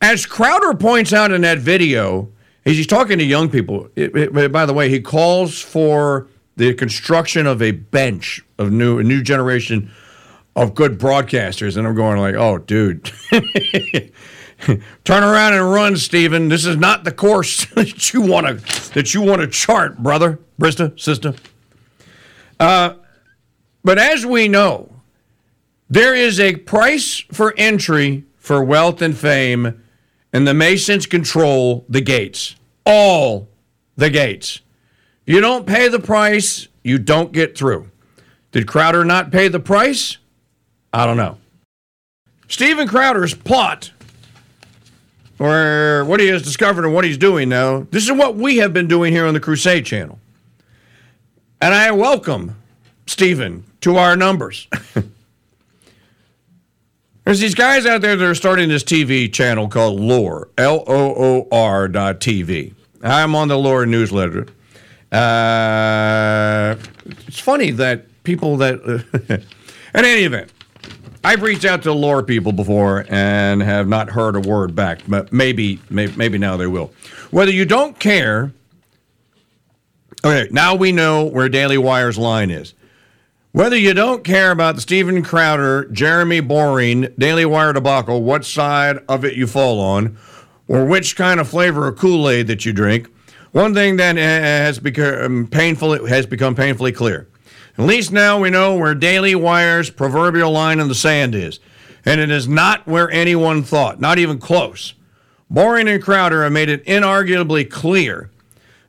As 0.00 0.26
Crowder 0.26 0.74
points 0.74 1.12
out 1.12 1.30
in 1.30 1.42
that 1.42 1.58
video, 1.58 2.28
he's 2.64 2.86
talking 2.86 3.18
to 3.18 3.24
young 3.24 3.48
people. 3.48 3.88
It, 3.94 4.16
it, 4.16 4.50
by 4.50 4.66
the 4.66 4.72
way, 4.72 4.88
he 4.88 5.00
calls 5.00 5.60
for 5.60 6.26
the 6.56 6.74
construction 6.74 7.46
of 7.46 7.62
a 7.62 7.72
bench 7.72 8.44
of 8.58 8.72
new 8.72 8.98
a 8.98 9.02
new 9.02 9.22
generation 9.22 9.90
of 10.56 10.74
good 10.74 10.98
broadcasters, 10.98 11.76
and 11.76 11.86
I'm 11.86 11.94
going 11.94 12.18
like, 12.18 12.34
oh, 12.34 12.58
dude. 12.58 13.10
Turn 15.04 15.22
around 15.22 15.54
and 15.54 15.70
run, 15.70 15.96
Steven. 15.96 16.48
This 16.48 16.64
is 16.64 16.76
not 16.76 17.04
the 17.04 17.12
course 17.12 17.64
that 17.74 18.12
you 18.12 18.20
want 18.20 18.46
to 18.46 18.94
that 18.94 19.14
you 19.14 19.22
want 19.22 19.40
to 19.40 19.48
chart, 19.48 19.98
brother, 19.98 20.38
Brista, 20.60 20.98
sister. 20.98 21.34
Uh, 22.58 22.94
but 23.82 23.98
as 23.98 24.24
we 24.24 24.48
know, 24.48 24.90
there 25.90 26.14
is 26.14 26.40
a 26.40 26.56
price 26.56 27.20
for 27.32 27.54
entry 27.56 28.24
for 28.38 28.62
wealth 28.62 29.02
and 29.02 29.16
fame, 29.16 29.82
and 30.32 30.46
the 30.46 30.54
Masons 30.54 31.06
control 31.06 31.84
the 31.88 32.00
gates. 32.00 32.56
All 32.86 33.48
the 33.96 34.10
gates. 34.10 34.60
You 35.26 35.40
don't 35.40 35.66
pay 35.66 35.88
the 35.88 35.98
price, 35.98 36.68
you 36.82 36.98
don't 36.98 37.32
get 37.32 37.56
through. 37.56 37.90
Did 38.52 38.68
Crowder 38.68 39.04
not 39.04 39.32
pay 39.32 39.48
the 39.48 39.60
price? 39.60 40.18
I 40.92 41.06
don't 41.06 41.16
know. 41.16 41.38
Steven 42.48 42.86
Crowder's 42.86 43.34
plot 43.34 43.92
or 45.38 46.04
what 46.04 46.20
he 46.20 46.26
has 46.28 46.42
discovered 46.42 46.84
and 46.84 46.94
what 46.94 47.04
he's 47.04 47.18
doing 47.18 47.48
now. 47.48 47.86
This 47.90 48.04
is 48.04 48.12
what 48.12 48.36
we 48.36 48.58
have 48.58 48.72
been 48.72 48.88
doing 48.88 49.12
here 49.12 49.26
on 49.26 49.34
the 49.34 49.40
Crusade 49.40 49.84
channel. 49.86 50.18
And 51.60 51.74
I 51.74 51.90
welcome 51.92 52.56
Steven 53.06 53.64
to 53.80 53.96
our 53.96 54.16
numbers. 54.16 54.68
There's 57.24 57.40
these 57.40 57.54
guys 57.54 57.86
out 57.86 58.02
there 58.02 58.16
that 58.16 58.24
are 58.24 58.34
starting 58.34 58.68
this 58.68 58.84
TV 58.84 59.32
channel 59.32 59.68
called 59.68 59.98
Loor, 59.98 60.48
L 60.58 60.84
O 60.86 61.14
O 61.14 61.48
R 61.50 61.88
dot 61.88 62.20
TV. 62.20 62.74
I'm 63.02 63.34
on 63.34 63.48
the 63.48 63.56
Loor 63.56 63.86
newsletter. 63.86 64.46
Uh, 65.10 66.76
it's 67.26 67.38
funny 67.38 67.70
that 67.70 68.06
people 68.24 68.58
that, 68.58 68.80
in 69.94 70.04
any 70.04 70.24
event, 70.24 70.50
I've 71.24 71.40
reached 71.40 71.64
out 71.64 71.82
to 71.84 71.92
Loor 71.92 72.22
people 72.22 72.52
before 72.52 73.06
and 73.08 73.62
have 73.62 73.88
not 73.88 74.10
heard 74.10 74.36
a 74.36 74.40
word 74.40 74.74
back, 74.74 75.00
but 75.08 75.32
maybe, 75.32 75.80
maybe, 75.88 76.12
maybe 76.16 76.36
now 76.36 76.58
they 76.58 76.66
will. 76.66 76.92
Whether 77.30 77.50
you 77.50 77.64
don't 77.64 77.98
care, 77.98 78.52
okay, 80.22 80.48
now 80.50 80.74
we 80.74 80.92
know 80.92 81.24
where 81.24 81.48
Daily 81.48 81.78
Wire's 81.78 82.18
line 82.18 82.50
is. 82.50 82.74
Whether 83.52 83.76
you 83.76 83.94
don't 83.94 84.22
care 84.22 84.50
about 84.50 84.74
the 84.74 84.82
Steven 84.82 85.22
Crowder, 85.22 85.86
Jeremy 85.86 86.40
Boring, 86.40 87.08
Daily 87.16 87.46
Wire 87.46 87.72
debacle, 87.72 88.22
what 88.22 88.44
side 88.44 88.98
of 89.08 89.24
it 89.24 89.34
you 89.34 89.46
fall 89.46 89.80
on, 89.80 90.18
or 90.68 90.84
which 90.84 91.16
kind 91.16 91.40
of 91.40 91.48
flavor 91.48 91.88
of 91.88 91.96
Kool 91.96 92.28
Aid 92.28 92.48
that 92.48 92.66
you 92.66 92.72
drink, 92.74 93.08
one 93.52 93.72
thing 93.72 93.96
that 93.96 94.16
has 94.16 94.78
become 94.78 95.46
painful 95.46 96.06
has 96.06 96.26
become 96.26 96.54
painfully 96.54 96.92
clear. 96.92 97.28
At 97.76 97.86
least 97.86 98.12
now 98.12 98.38
we 98.38 98.50
know 98.50 98.76
where 98.76 98.94
Daily 98.94 99.34
Wire's 99.34 99.90
proverbial 99.90 100.52
line 100.52 100.78
in 100.78 100.88
the 100.88 100.94
sand 100.94 101.34
is. 101.34 101.58
And 102.04 102.20
it 102.20 102.30
is 102.30 102.46
not 102.46 102.86
where 102.86 103.10
anyone 103.10 103.62
thought, 103.62 104.00
not 104.00 104.18
even 104.18 104.38
close. 104.38 104.94
Boring 105.50 105.88
and 105.88 106.02
Crowder 106.02 106.42
have 106.42 106.52
made 106.52 106.68
it 106.68 106.84
inarguably 106.84 107.68
clear 107.68 108.30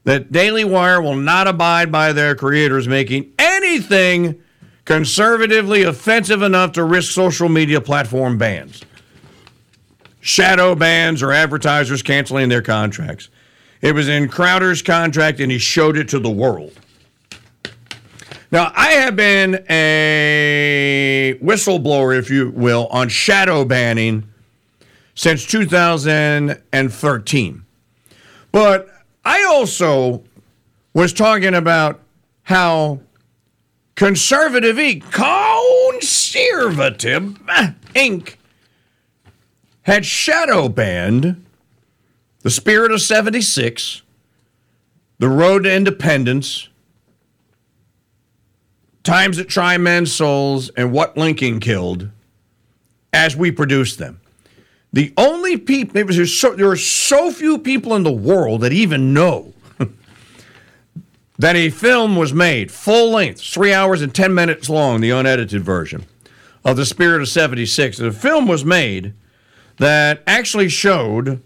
that 0.03 0.31
Daily 0.31 0.63
Wire 0.63 1.01
will 1.01 1.15
not 1.15 1.47
abide 1.47 1.91
by 1.91 2.13
their 2.13 2.35
creators 2.35 2.87
making 2.87 3.31
anything 3.39 4.41
conservatively 4.85 5.83
offensive 5.83 6.41
enough 6.43 6.73
to 6.73 6.83
risk 6.83 7.11
social 7.11 7.49
media 7.49 7.81
platform 7.81 8.37
bans, 8.37 8.83
shadow 10.19 10.75
bans, 10.75 11.24
or 11.24 11.31
advertisers 11.31 12.03
canceling 12.03 12.50
their 12.50 12.61
contracts. 12.61 13.29
It 13.81 13.95
was 13.95 14.07
in 14.07 14.27
Crowder's 14.27 14.81
contract, 14.81 15.39
and 15.39 15.51
he 15.51 15.57
showed 15.57 15.98
it 15.98 16.07
to 16.09 16.19
the 16.19 16.29
world. 16.29 16.79
Now, 18.55 18.72
I 18.74 18.91
have 18.91 19.18
been 19.18 19.65
a 19.70 21.37
whistleblower, 21.44 22.18
if 22.18 22.29
you 22.29 22.51
will, 22.51 22.87
on 22.87 23.09
shadow 23.09 23.65
banning 23.65 24.29
since 25.13 25.46
2013. 25.46 27.65
But 28.53 28.87
I 29.25 29.44
also 29.44 30.24
was 30.94 31.11
talking 31.11 31.53
about 31.53 32.00
how 32.44 33.01
conservative 33.96 34.77
Inc., 34.77 35.03
conservative 35.91 37.37
eh, 37.50 37.72
Inc., 37.94 38.35
had 39.81 40.05
shadow 40.05 40.70
banned 40.70 41.46
the 42.39 42.50
Spirit 42.50 42.94
of 42.94 43.01
76, 43.01 44.01
the 45.20 45.27
Road 45.27 45.65
to 45.65 45.75
Independence, 45.75 46.70
Times 49.05 49.37
That 49.37 49.48
Try 49.48 49.77
Men's 49.77 50.11
Souls, 50.11 50.70
and 50.70 50.91
What 50.91 51.15
Lincoln 51.15 51.59
Killed 51.59 52.09
as 53.13 53.35
we 53.37 53.51
produce 53.51 53.96
them. 53.96 54.20
The 54.91 55.13
only 55.15 55.57
people, 55.57 55.94
there, 56.03 56.25
so, 56.25 56.55
there 56.55 56.70
are 56.70 56.75
so 56.75 57.31
few 57.31 57.59
people 57.59 57.96
in 57.96 58.01
the 58.01 58.11
world 58.11 58.61
that 58.61 58.74
even 58.74 59.13
know 59.13 59.53
that 61.37 61.55
a 61.55 61.70
film 61.70 62.15
was 62.15 62.33
made, 62.33 62.72
full 62.72 63.11
length, 63.11 63.41
three 63.41 63.72
hours 63.72 64.01
and 64.01 64.13
10 64.13 64.33
minutes 64.33 64.70
long, 64.70 65.01
the 65.01 65.11
unedited 65.11 65.61
version 65.61 66.05
of 66.63 66.75
The 66.75 66.85
Spirit 66.85 67.22
of 67.22 67.29
76. 67.29 67.98
The 67.98 68.11
film 68.11 68.48
was 68.48 68.65
made 68.65 69.13
that 69.77 70.24
actually 70.25 70.70
showed 70.70 71.44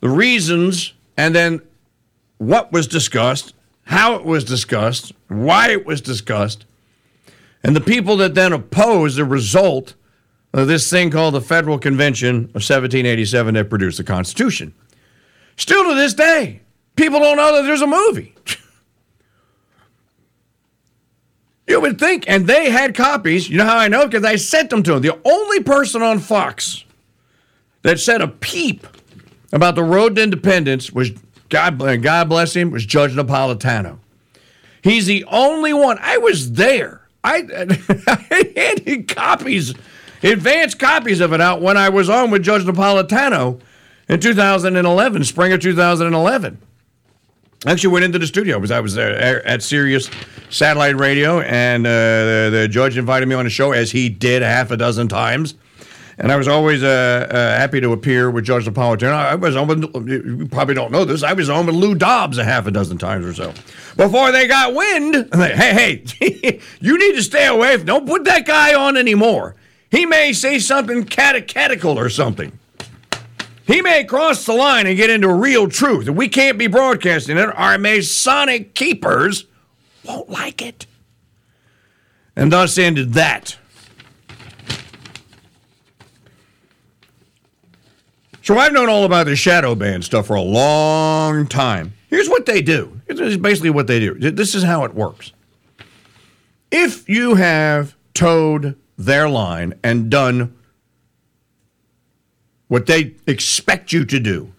the 0.00 0.08
reasons 0.08 0.92
and 1.16 1.34
then 1.34 1.60
what 2.38 2.70
was 2.70 2.86
discussed, 2.86 3.52
how 3.86 4.14
it 4.14 4.24
was 4.24 4.44
discussed, 4.44 5.12
why 5.26 5.70
it 5.70 5.84
was 5.84 6.00
discussed, 6.00 6.66
and 7.64 7.74
the 7.74 7.80
people 7.80 8.18
that 8.18 8.34
then 8.34 8.52
opposed 8.52 9.16
the 9.16 9.24
result 9.24 9.94
of 10.52 10.68
this 10.68 10.88
thing 10.90 11.10
called 11.10 11.34
the 11.34 11.40
Federal 11.40 11.78
Convention 11.78 12.36
of 12.36 12.62
1787 12.62 13.54
that 13.54 13.70
produced 13.70 13.96
the 13.96 14.04
Constitution. 14.04 14.74
Still 15.56 15.88
to 15.88 15.94
this 15.94 16.12
day, 16.14 16.60
people 16.94 17.18
don't 17.18 17.38
know 17.38 17.56
that 17.56 17.62
there's 17.62 17.80
a 17.80 17.86
movie. 17.86 18.34
you 21.66 21.80
would 21.80 21.98
think, 21.98 22.24
and 22.28 22.46
they 22.46 22.70
had 22.70 22.94
copies. 22.94 23.48
You 23.48 23.58
know 23.58 23.64
how 23.64 23.78
I 23.78 23.88
know? 23.88 24.06
Because 24.06 24.24
I 24.24 24.36
sent 24.36 24.70
them 24.70 24.82
to 24.82 24.92
them. 24.92 25.02
The 25.02 25.18
only 25.24 25.62
person 25.62 26.02
on 26.02 26.18
Fox 26.18 26.84
that 27.82 27.98
said 27.98 28.20
a 28.20 28.28
peep 28.28 28.86
about 29.52 29.74
the 29.74 29.82
road 29.82 30.16
to 30.16 30.22
independence 30.22 30.92
was 30.92 31.12
God, 31.48 31.78
God 32.02 32.28
bless 32.28 32.54
him, 32.54 32.70
was 32.70 32.84
Judge 32.84 33.12
Napolitano. 33.12 33.98
He's 34.82 35.06
the 35.06 35.24
only 35.24 35.72
one. 35.72 35.98
I 36.00 36.18
was 36.18 36.52
there. 36.52 37.03
I, 37.24 37.44
I 38.06 38.52
had 38.54 39.08
copies, 39.08 39.74
advanced 40.22 40.78
copies 40.78 41.20
of 41.20 41.32
it 41.32 41.40
out 41.40 41.62
when 41.62 41.76
I 41.76 41.88
was 41.88 42.10
on 42.10 42.30
with 42.30 42.42
Judge 42.42 42.62
Napolitano 42.62 43.60
in 44.08 44.20
2011, 44.20 45.24
spring 45.24 45.52
of 45.52 45.60
2011. 45.60 46.58
I 47.66 47.72
actually 47.72 47.92
went 47.94 48.04
into 48.04 48.18
the 48.18 48.26
studio 48.26 48.58
because 48.58 48.70
I 48.70 48.80
was 48.80 48.94
there 48.94 49.44
at 49.46 49.62
Sirius 49.62 50.10
Satellite 50.50 50.96
Radio, 50.96 51.40
and 51.40 51.86
uh, 51.86 51.90
the, 51.90 52.50
the, 52.52 52.68
judge 52.68 52.98
invited 52.98 53.26
me 53.26 53.34
on 53.34 53.44
the 53.44 53.50
show, 53.50 53.72
as 53.72 53.90
he 53.90 54.10
did 54.10 54.42
half 54.42 54.70
a 54.70 54.76
dozen 54.76 55.08
times. 55.08 55.54
And 56.18 56.30
I 56.30 56.36
was 56.36 56.46
always 56.46 56.82
uh, 56.82 57.26
uh, 57.28 57.34
happy 57.58 57.80
to 57.80 57.92
appear 57.92 58.30
with 58.30 58.44
Judge 58.44 58.66
Napolitano. 58.66 59.12
I 59.12 59.34
was 59.34 59.56
on 59.56 59.66
with, 59.66 59.82
you 60.08 60.46
probably 60.50 60.74
don't 60.74 60.92
know 60.92 61.04
this, 61.04 61.22
I 61.22 61.32
was 61.32 61.50
on 61.50 61.66
with 61.66 61.74
Lou 61.74 61.94
Dobbs 61.94 62.38
a 62.38 62.44
half 62.44 62.66
a 62.66 62.70
dozen 62.70 62.98
times 62.98 63.26
or 63.26 63.34
so 63.34 63.52
before 63.96 64.30
they 64.30 64.46
got 64.46 64.74
wind. 64.74 65.28
Hey, 65.34 66.04
hey, 66.20 66.60
you 66.80 66.98
need 66.98 67.16
to 67.16 67.22
stay 67.22 67.46
away. 67.46 67.76
Don't 67.78 68.06
put 68.06 68.24
that 68.24 68.46
guy 68.46 68.74
on 68.74 68.96
anymore. 68.96 69.56
He 69.90 70.06
may 70.06 70.32
say 70.32 70.58
something 70.58 71.04
catechetical 71.04 71.98
or 71.98 72.08
something. 72.08 72.58
He 73.66 73.80
may 73.80 74.04
cross 74.04 74.44
the 74.44 74.52
line 74.52 74.86
and 74.86 74.96
get 74.96 75.08
into 75.08 75.32
real 75.32 75.68
truth, 75.68 76.06
and 76.06 76.16
we 76.16 76.28
can't 76.28 76.58
be 76.58 76.66
broadcasting 76.66 77.38
it. 77.38 77.48
Our 77.56 77.78
Masonic 77.78 78.74
keepers 78.74 79.46
won't 80.04 80.28
like 80.28 80.60
it. 80.60 80.86
And 82.36 82.52
thus 82.52 82.76
ended 82.76 83.14
that. 83.14 83.56
So 88.44 88.58
I've 88.58 88.74
known 88.74 88.90
all 88.90 89.04
about 89.04 89.24
the 89.24 89.36
shadow 89.36 89.74
band 89.74 90.04
stuff 90.04 90.26
for 90.26 90.36
a 90.36 90.42
long 90.42 91.46
time. 91.46 91.94
Here's 92.10 92.28
what 92.28 92.44
they 92.44 92.60
do. 92.60 93.00
This 93.06 93.18
is 93.18 93.38
basically 93.38 93.70
what 93.70 93.86
they 93.86 93.98
do. 93.98 94.12
This 94.32 94.54
is 94.54 94.62
how 94.62 94.84
it 94.84 94.94
works. 94.94 95.32
If 96.70 97.08
you 97.08 97.36
have 97.36 97.96
towed 98.12 98.76
their 98.98 99.30
line 99.30 99.72
and 99.82 100.10
done 100.10 100.54
what 102.68 102.84
they 102.84 103.14
expect 103.26 103.94
you 103.94 104.04
to 104.04 104.20
do, 104.20 104.52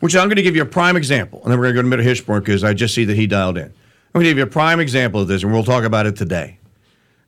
which 0.00 0.16
I'm 0.16 0.28
going 0.28 0.36
to 0.36 0.42
give 0.42 0.56
you 0.56 0.62
a 0.62 0.66
prime 0.66 0.96
example, 0.96 1.42
and 1.42 1.52
then 1.52 1.58
we're 1.58 1.70
going 1.70 1.74
to 1.74 1.82
go 1.82 1.96
to 1.96 1.96
Middle 1.96 2.06
Hitchburg 2.06 2.46
because 2.46 2.64
I 2.64 2.72
just 2.72 2.94
see 2.94 3.04
that 3.04 3.16
he 3.16 3.26
dialed 3.26 3.58
in. 3.58 3.64
I'm 3.64 3.72
going 4.14 4.24
to 4.24 4.30
give 4.30 4.38
you 4.38 4.44
a 4.44 4.46
prime 4.46 4.80
example 4.80 5.20
of 5.20 5.28
this, 5.28 5.42
and 5.42 5.52
we'll 5.52 5.64
talk 5.64 5.84
about 5.84 6.06
it 6.06 6.16
today. 6.16 6.58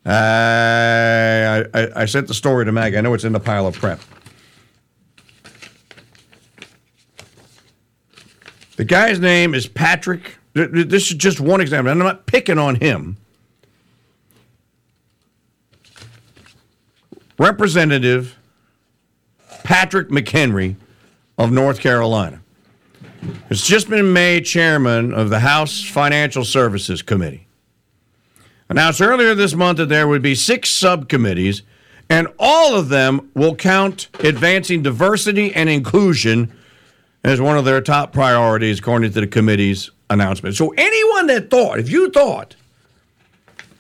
Uh, 0.07 0.09
I, 0.09 1.65
I, 1.75 1.89
I 1.95 2.05
sent 2.07 2.27
the 2.27 2.33
story 2.33 2.65
to 2.65 2.73
Maggie. 2.73 2.97
I 2.97 3.03
know 3.03 3.13
it's 3.13 3.25
in 3.25 3.35
the 3.35 3.41
pile 3.41 3.67
of 3.67 3.75
prep. 3.75 4.01
The 8.81 8.87
guy's 8.87 9.21
name 9.21 9.55
is 9.55 9.67
Patrick. 9.67 10.39
This 10.55 11.11
is 11.11 11.15
just 11.19 11.39
one 11.39 11.61
example. 11.61 11.93
and 11.93 12.01
I'm 12.01 12.07
not 12.07 12.25
picking 12.25 12.57
on 12.57 12.77
him. 12.77 13.19
Representative 17.39 18.39
Patrick 19.65 20.09
McHenry 20.09 20.77
of 21.37 21.53
North 21.53 21.81
Carolina 21.81 22.41
has 23.51 23.61
just 23.61 23.91
been 23.91 24.15
made 24.15 24.47
chairman 24.47 25.13
of 25.13 25.29
the 25.29 25.41
House 25.41 25.85
Financial 25.85 26.43
Services 26.43 27.03
Committee. 27.03 27.47
Announced 28.71 29.03
earlier 29.03 29.35
this 29.35 29.55
month 29.55 29.77
that 29.77 29.91
there 29.91 30.09
would 30.09 30.23
be 30.23 30.35
six 30.35 30.71
subcommittees, 30.71 31.61
and 32.09 32.29
all 32.39 32.75
of 32.75 32.89
them 32.89 33.31
will 33.35 33.55
count 33.55 34.09
advancing 34.21 34.83
diversity 34.83 35.55
and 35.55 35.69
inclusion 35.69 36.51
as 37.25 37.41
one 37.41 37.57
of 37.57 37.65
their 37.65 37.81
top 37.81 38.13
priorities, 38.13 38.79
according 38.79 39.13
to 39.13 39.21
the 39.21 39.27
committee's 39.27 39.91
announcement. 40.09 40.57
So, 40.57 40.73
anyone 40.77 41.27
that 41.29 41.51
thought, 41.51 41.79
if 41.79 41.91
you 41.91 42.11
thought 42.11 42.57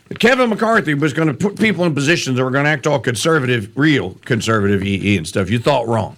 that 0.08 0.18
Kevin 0.18 0.50
McCarthy 0.50 0.94
was 0.94 1.12
going 1.12 1.28
to 1.28 1.34
put 1.34 1.58
people 1.58 1.84
in 1.84 1.94
positions 1.94 2.36
that 2.36 2.44
were 2.44 2.50
going 2.50 2.64
to 2.64 2.70
act 2.70 2.86
all 2.86 3.00
conservative, 3.00 3.76
real 3.76 4.14
conservative 4.24 4.82
EE 4.82 5.16
and 5.16 5.26
stuff, 5.26 5.50
you 5.50 5.58
thought 5.58 5.86
wrong. 5.86 6.16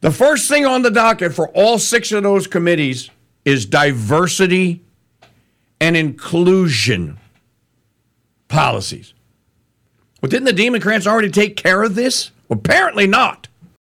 The 0.00 0.10
first 0.10 0.48
thing 0.48 0.66
on 0.66 0.82
the 0.82 0.90
docket 0.90 1.32
for 1.32 1.48
all 1.50 1.78
six 1.78 2.12
of 2.12 2.22
those 2.22 2.46
committees 2.46 3.10
is 3.44 3.64
diversity 3.64 4.82
and 5.80 5.96
inclusion 5.96 7.18
policies. 8.48 9.14
Well, 10.20 10.28
didn't 10.28 10.44
the 10.44 10.52
Democrats 10.52 11.06
already 11.06 11.30
take 11.30 11.56
care 11.56 11.82
of 11.82 11.94
this? 11.94 12.30
Apparently 12.50 13.06
not. 13.06 13.48